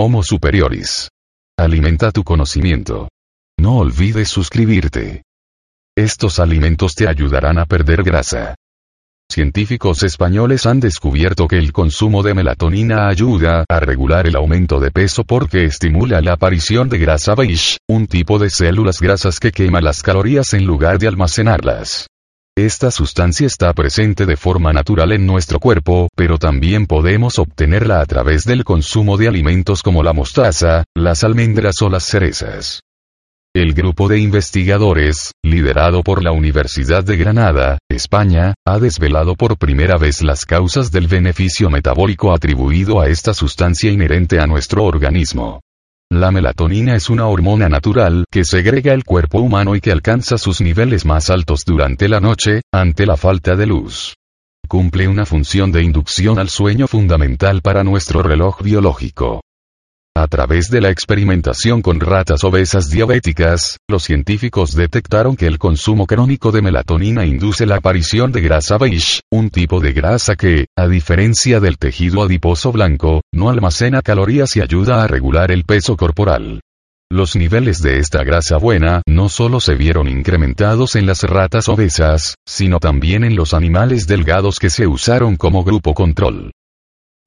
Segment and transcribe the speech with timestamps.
[0.00, 1.08] Homo Superioris.
[1.58, 3.08] Alimenta tu conocimiento.
[3.58, 5.24] No olvides suscribirte.
[5.96, 8.54] Estos alimentos te ayudarán a perder grasa.
[9.28, 14.92] Científicos españoles han descubierto que el consumo de melatonina ayuda a regular el aumento de
[14.92, 19.80] peso porque estimula la aparición de grasa beige, un tipo de células grasas que quema
[19.80, 22.06] las calorías en lugar de almacenarlas.
[22.58, 28.04] Esta sustancia está presente de forma natural en nuestro cuerpo, pero también podemos obtenerla a
[28.04, 32.80] través del consumo de alimentos como la mostaza, las almendras o las cerezas.
[33.54, 39.96] El grupo de investigadores, liderado por la Universidad de Granada, España, ha desvelado por primera
[39.96, 45.60] vez las causas del beneficio metabólico atribuido a esta sustancia inherente a nuestro organismo.
[46.10, 50.62] La melatonina es una hormona natural que segrega el cuerpo humano y que alcanza sus
[50.62, 54.14] niveles más altos durante la noche, ante la falta de luz.
[54.66, 59.42] Cumple una función de inducción al sueño fundamental para nuestro reloj biológico.
[60.20, 66.08] A través de la experimentación con ratas obesas diabéticas, los científicos detectaron que el consumo
[66.08, 70.88] crónico de melatonina induce la aparición de grasa beige, un tipo de grasa que, a
[70.88, 76.62] diferencia del tejido adiposo blanco, no almacena calorías y ayuda a regular el peso corporal.
[77.12, 82.34] Los niveles de esta grasa buena no solo se vieron incrementados en las ratas obesas,
[82.44, 86.50] sino también en los animales delgados que se usaron como grupo control.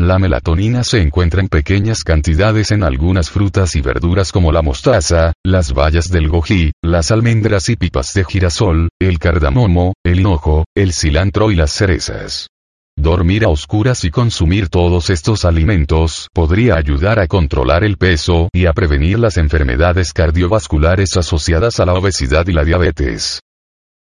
[0.00, 5.34] La melatonina se encuentra en pequeñas cantidades en algunas frutas y verduras como la mostaza,
[5.44, 10.94] las bayas del goji, las almendras y pipas de girasol, el cardamomo, el hinojo, el
[10.94, 12.48] cilantro y las cerezas.
[12.96, 18.64] Dormir a oscuras y consumir todos estos alimentos podría ayudar a controlar el peso y
[18.64, 23.40] a prevenir las enfermedades cardiovasculares asociadas a la obesidad y la diabetes.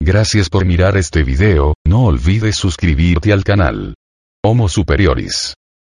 [0.02, 3.94] Gracias por mirar este video, no olvides suscribirte al canal.
[4.44, 5.54] Homo Superioris.